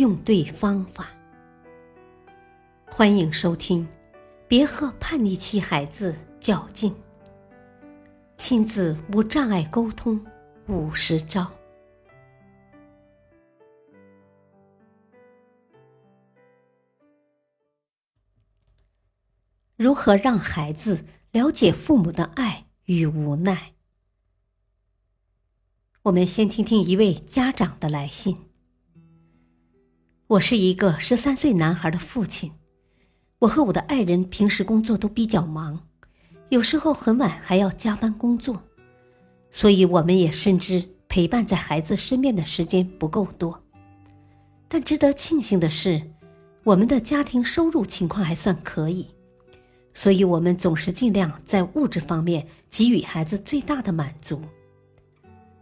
[0.00, 1.10] 用对方法。
[2.90, 3.86] 欢迎收听，
[4.48, 6.94] 别和叛逆期孩子较劲。
[8.38, 10.18] 亲子无障碍沟通
[10.68, 11.52] 五十招。
[19.76, 23.74] 如何让孩子了解父母的爱与无奈？
[26.04, 28.49] 我们先听听一位家长的来信。
[30.30, 32.52] 我是一个十三岁男孩的父亲，
[33.40, 35.88] 我和我的爱人平时工作都比较忙，
[36.50, 38.62] 有时候很晚还要加班工作，
[39.50, 43.60] 所以我们也深知陪伴在孩子身边的时间不够多。
[44.68, 46.00] 但值得庆幸的是，
[46.62, 49.08] 我们的家庭收入情况还算可以，
[49.92, 54.40] 所以我们总是尽量在物质方面给予孩子最大的满足。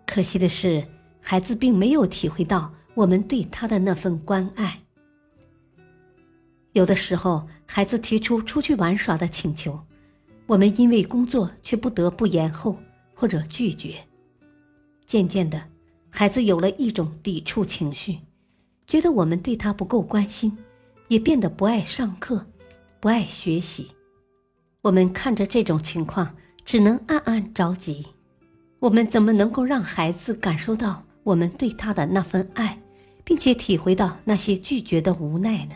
[0.07, 0.87] 可惜的是，
[1.23, 2.71] 孩子并没有体会到。
[2.99, 4.83] 我们对他的那份关爱，
[6.73, 9.79] 有的时候孩子提出出去玩耍的请求，
[10.49, 12.77] 我们因为工作却不得不延后
[13.15, 14.05] 或者拒绝。
[15.07, 15.63] 渐渐的，
[16.11, 18.19] 孩子有了一种抵触情绪，
[18.85, 20.59] 觉得我们对他不够关心，
[21.07, 22.45] 也变得不爱上课，
[22.99, 23.93] 不爱学习。
[24.83, 28.05] 我们看着这种情况，只能暗暗着急。
[28.81, 32.77] 我们怎么能够让孩子感受到我们对他的那份爱？
[33.29, 35.75] 并且体会到那些拒绝的无奈呢？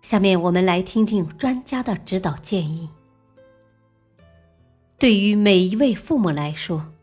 [0.00, 2.88] 下面我们来听听专家的指导建议。
[4.96, 6.94] 对于每一位父母来说，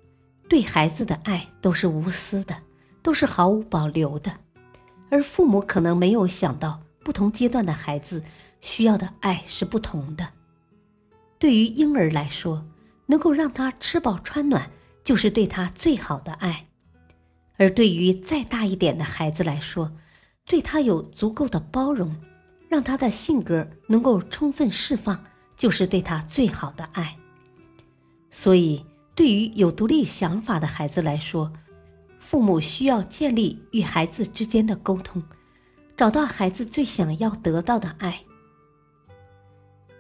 [0.50, 2.64] 对孩子的爱都是无私的，
[3.04, 4.32] 都是毫无保留的。
[5.12, 8.24] 而父母可能没有想到，不同阶段的孩子
[8.60, 10.30] 需要的爱是不同的。
[11.38, 12.66] 对于婴儿来说，
[13.06, 14.72] 能够让他吃饱穿暖，
[15.04, 16.66] 就是对他最好的爱。
[17.60, 19.92] 而对于再大一点的孩子来说，
[20.46, 22.16] 对他有足够的包容，
[22.70, 25.24] 让他的性格能够充分释放，
[25.58, 27.18] 就是对他最好的爱。
[28.32, 31.52] 所以，对于有独立想法的孩子来说，
[32.18, 35.22] 父母需要建立与孩子之间的沟通，
[35.98, 38.22] 找到孩子最想要得到的爱。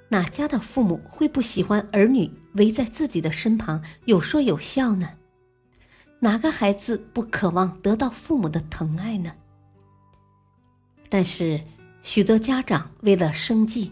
[0.08, 5.19] 哪家的父母会不喜欢儿女围在自己的身旁有说有笑呢？
[6.22, 9.34] 哪个孩子不渴望得到父母的疼爱呢？
[11.08, 11.62] 但是，
[12.02, 13.92] 许多家长为了生计，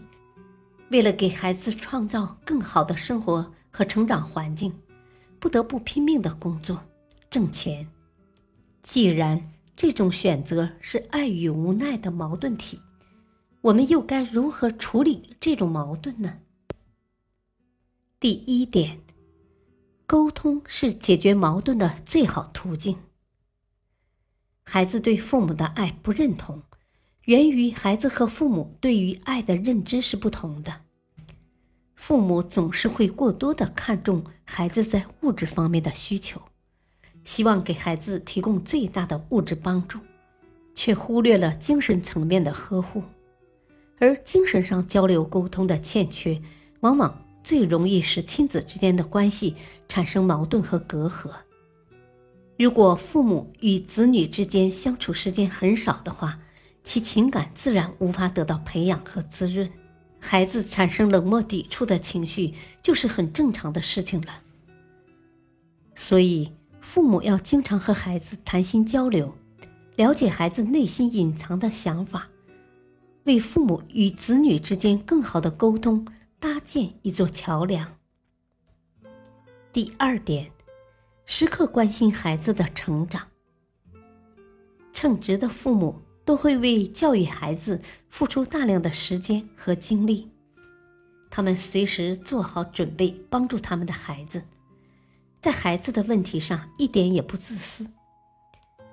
[0.90, 4.70] 为了给孩子创造更好的生活和成长环境，
[5.40, 6.84] 不得不拼命的工作
[7.30, 7.88] 挣钱。
[8.82, 9.42] 既然
[9.74, 12.78] 这种选择是爱与无奈的矛盾体，
[13.62, 16.38] 我们又该如何处理这种矛盾呢？
[18.20, 19.00] 第一点。
[20.08, 22.96] 沟通是解决矛盾的最好途径。
[24.64, 26.62] 孩子对父母的爱不认同，
[27.26, 30.80] 源于孩子和父母对于爱的认知是不同的。
[31.94, 36.40] 父母总是会过多的看重孩子在物质方面的需求，
[37.22, 39.98] 希望给孩子提供最大的物质帮助，
[40.74, 43.02] 却忽略了精神层面的呵护。
[43.98, 46.40] 而精神上交流沟通的欠缺，
[46.80, 47.27] 往往。
[47.42, 49.54] 最容易使亲子之间的关系
[49.88, 51.30] 产生矛盾和隔阂。
[52.58, 56.38] 如果父母与子女之间相处时间很少的话，
[56.82, 59.70] 其情感自然无法得到培养和滋润，
[60.18, 64.42] 孩子产生冷漠抵触的情绪就是很正常的事情了。
[65.94, 69.36] 所以，父母要经常和孩子谈心交流，
[69.96, 72.28] 了解孩子内心隐藏的想法，
[73.24, 76.06] 为父母与子女之间更好的沟通。
[76.40, 77.98] 搭建一座桥梁。
[79.72, 80.52] 第二点，
[81.24, 83.28] 时刻关心孩子的成长。
[84.92, 90.30] 称职的父母都会为教育孩子付出大量的时间和精力，
[91.28, 94.44] 他们随时做好准备帮助他们的孩子，
[95.40, 97.90] 在孩子的问题上一点也不自私。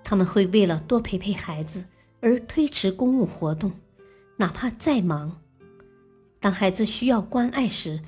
[0.04, 1.86] 他们会为了多陪陪孩子
[2.22, 3.72] 而推迟公务活动，
[4.38, 5.42] 哪怕再忙。
[6.46, 8.00] 当孩子需要关爱时，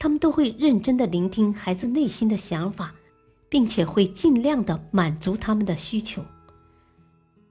[0.00, 2.92] 他们都会认真的聆听孩子内心的想法，
[3.48, 6.24] 并且会尽量的满足他们的需求。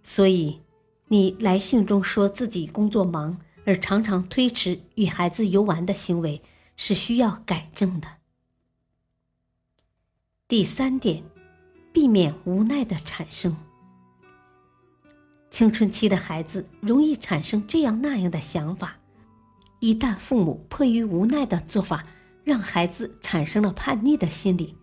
[0.01, 0.60] 所以，
[1.07, 6.42] 你来信中说自己工作忙而常常推迟与孩子游玩的行为
[6.75, 8.10] 是需要改正的。
[10.50, 11.24] 第三点，
[11.94, 13.56] 避免无奈的产生。
[15.50, 18.98] 青春期的孩子容易产生这样那样的想法，
[19.83, 22.06] 一旦父母迫于无奈的做法，
[22.45, 24.77] 让孩子产生了叛逆的心理，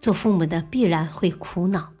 [0.00, 1.92] 做父母的必然会苦恼。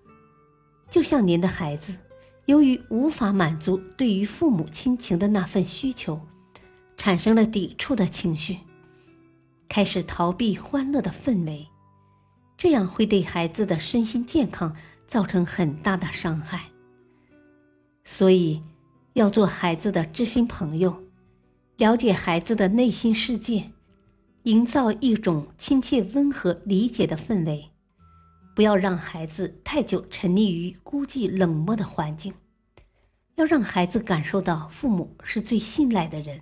[0.88, 1.98] 就像您的孩子，
[2.46, 6.22] 由于无法满足对于父母亲情的那份需求，
[6.96, 8.56] 产生了抵触的情绪，
[9.68, 11.68] 开始逃避欢乐的氛围。
[12.56, 14.74] 这样会对孩子的身心健康
[15.06, 16.62] 造成很大的伤害。
[18.04, 18.62] 所以，
[19.12, 21.04] 要做孩子的知心朋友，
[21.78, 23.70] 了解孩子的内心世界，
[24.42, 27.70] 营造一种亲切、温和、理解的氛围。
[28.52, 32.34] 不要让孩子太久沉溺于孤寂、冷漠的环境，
[33.36, 36.40] 要让孩子感受到父母是最信赖的人，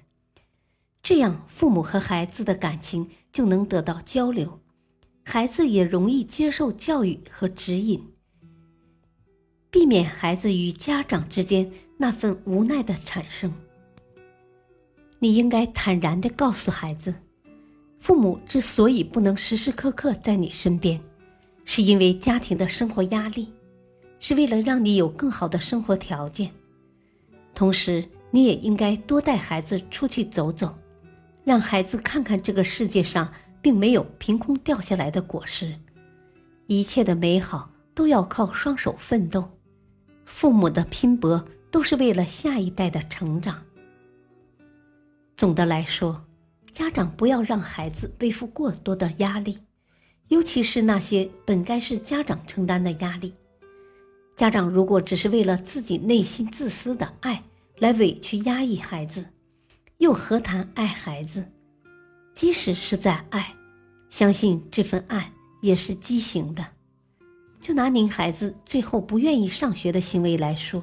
[1.02, 4.60] 这样父母和孩子的感情就能得到交流。
[5.22, 8.02] 孩子也容易接受教育和指引，
[9.70, 13.52] 避免孩子与家长之间那份无奈的产生。
[15.18, 17.14] 你应该坦然地告诉孩子，
[17.98, 21.00] 父母之所以不能时时刻刻在你身边，
[21.64, 23.52] 是因为家庭的生活压力，
[24.20, 26.50] 是为了让你有更好的生活条件。
[27.54, 30.76] 同时，你也应该多带孩子出去走走，
[31.44, 33.32] 让孩子看看这个世界上。
[33.62, 35.74] 并没有凭空掉下来的果实，
[36.68, 39.44] 一切的美好都要靠双手奋斗，
[40.24, 43.65] 父母的拼搏都是为了下一代的成长。
[45.36, 46.24] 总的来说，
[46.72, 49.58] 家长不要让孩子背负过多的压力，
[50.28, 53.34] 尤其是那些本该是家长承担的压力。
[54.34, 57.42] 家长如果只是为了自己内心自私的爱
[57.78, 59.26] 来委屈压抑孩子，
[59.98, 61.44] 又何谈爱孩子？
[62.34, 63.54] 即使是在爱，
[64.08, 65.30] 相信这份爱
[65.60, 66.64] 也是畸形的。
[67.60, 70.82] 就拿您孩子最后不愿意上学的行为来说，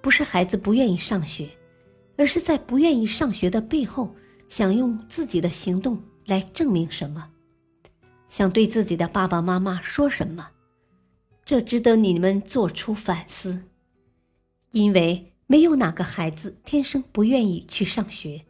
[0.00, 1.48] 不是孩子不愿意上学，
[2.16, 4.14] 而是在不愿意上学的背后，
[4.48, 7.30] 想用自己的行动来证明什么，
[8.28, 10.48] 想对自己的爸爸妈妈说什么。
[11.44, 13.62] 这值得你们做出反思，
[14.72, 18.42] 因为没有哪个孩子天生不愿意去上学。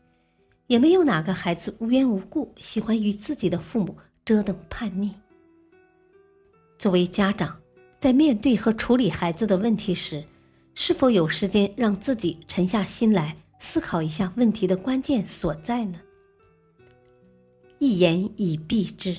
[0.68, 5.14] 也没有哪个孩子无缘无故喜欢与自己的父母折腾叛逆。
[6.76, 7.56] 作为家长，
[8.00, 10.24] 在面对和处理孩子的问题时，
[10.74, 16.00] 是否有时间让自己沉下心来思考一下问题的关键所在呢？
[17.78, 19.16] 一言以蔽之，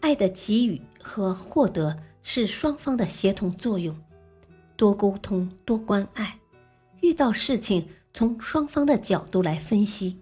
[0.00, 3.96] 爱的给予和获得是双方的协同作用，
[4.76, 6.38] 多沟通，多关爱，
[7.00, 10.18] 遇到事情从双方的角度来分析。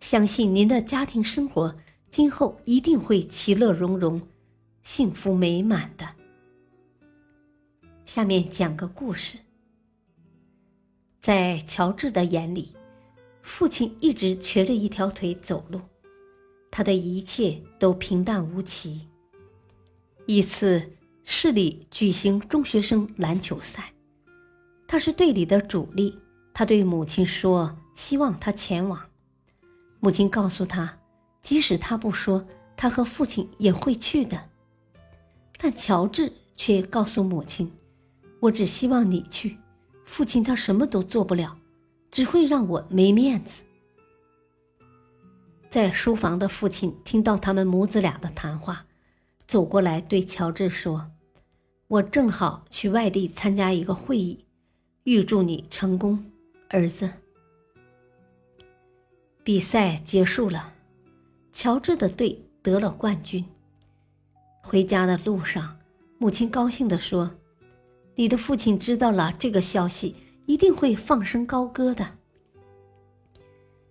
[0.00, 1.76] 相信您的家庭生活
[2.10, 4.20] 今后一定会其乐融融、
[4.82, 6.06] 幸福美满的。
[8.04, 9.38] 下面讲个故事。
[11.20, 12.72] 在乔治的眼里，
[13.42, 15.80] 父亲一直瘸着一条腿走路，
[16.70, 19.08] 他的一切都平淡无奇。
[20.26, 20.92] 一次，
[21.24, 23.92] 市里举行中学生篮球赛，
[24.86, 26.18] 他是队里的主力。
[26.54, 29.00] 他对母亲说：“希望他前往。”
[30.00, 30.98] 母亲告诉他，
[31.40, 32.44] 即使他不说，
[32.76, 34.50] 他和父亲也会去的。
[35.56, 37.72] 但乔治却告诉母亲
[38.40, 39.56] ：“我只希望你去，
[40.08, 41.58] 父亲他什么都做不了，
[42.10, 43.62] 只会让我没面子。”
[45.68, 48.86] 在书房的父亲听到他们母子俩的谈话，
[49.46, 51.10] 走过来对乔治说
[51.86, 54.46] ：“我正好去外地参加一个会议，
[55.04, 56.24] 预祝你成功，
[56.70, 57.10] 儿子。”
[59.44, 60.72] 比赛结束了，
[61.52, 63.44] 乔治的队得了冠军。
[64.62, 65.78] 回家的路上，
[66.18, 67.30] 母亲高兴地说
[68.18, 72.18] ：“你的父亲知道了这个消息，一定会放声高歌的。”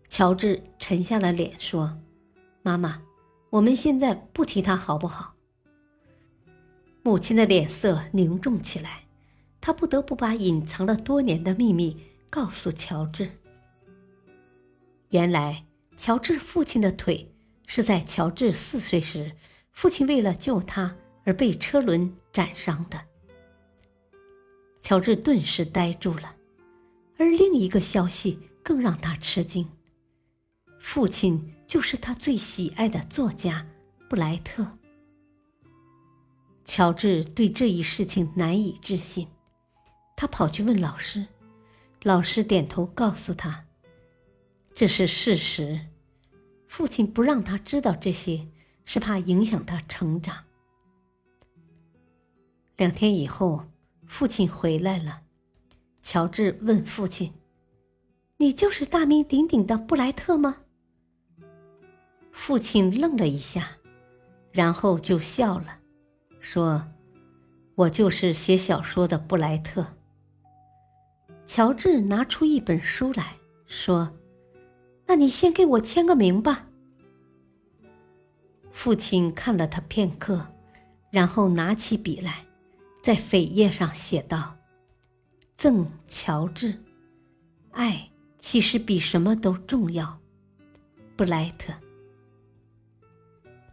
[0.09, 1.97] 乔治沉下了脸说
[2.61, 3.01] ：“妈妈，
[3.51, 5.35] 我们现在不提他好不好？”
[7.03, 9.05] 母亲的脸色凝重起来，
[9.61, 11.95] 她不得不把隐藏了多年的秘密
[12.29, 13.31] 告诉乔治。
[15.11, 15.63] 原来，
[15.95, 17.33] 乔治父亲的腿
[17.65, 19.31] 是在乔治四岁时，
[19.71, 22.99] 父亲为了救他而被车轮斩伤的。
[24.87, 26.37] 乔治顿时呆住了，
[27.17, 29.67] 而另一个消息更让他吃惊：
[30.79, 33.67] 父亲就是他最喜爱的作家
[34.09, 34.65] 布莱特。
[36.63, 39.27] 乔治对这一事情难以置信，
[40.15, 41.27] 他跑去问老师，
[42.03, 43.65] 老师点头告诉他
[44.73, 45.81] ：“这是事实。”
[46.65, 48.47] 父亲不让他知道这些，
[48.85, 50.45] 是怕影响他成长。
[52.77, 53.65] 两天以后，
[54.07, 55.21] 父亲回来了。
[56.01, 57.33] 乔治问父亲
[58.37, 60.57] ：“你就是大名鼎鼎的布莱特吗？”
[62.31, 63.77] 父亲愣了一下，
[64.51, 65.79] 然后就笑了，
[66.39, 66.87] 说
[67.75, 69.85] ：“我就是写小说的布莱特。”
[71.45, 73.35] 乔治拿出一本书来
[73.65, 74.13] 说。
[75.09, 76.67] 那你先给我签个名吧。
[78.71, 80.47] 父亲看了他片刻，
[81.11, 82.45] 然后拿起笔来，
[83.07, 84.57] 在扉页上写道
[85.55, 86.83] ：“赠乔治，
[87.71, 90.19] 爱其实比什么都重要。”
[91.15, 91.71] 布莱特。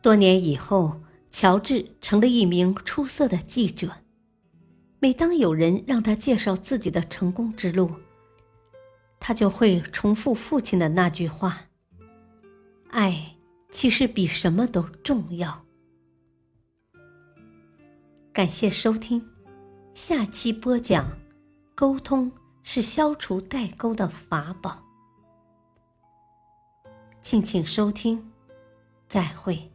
[0.00, 1.00] 多年以后，
[1.32, 3.96] 乔治成了一名出色的记者。
[5.00, 7.90] 每当有人让他介绍自己的成功之路，
[9.18, 11.62] 他就会重复父亲的那句话
[12.90, 13.34] ：“爱
[13.72, 15.62] 其实比什么都重要。”
[18.34, 19.24] 感谢收听，
[19.94, 21.08] 下期播讲：
[21.72, 22.32] 沟通
[22.64, 24.82] 是消除代沟的法宝。
[27.22, 28.32] 敬请收听，
[29.06, 29.70] 再会。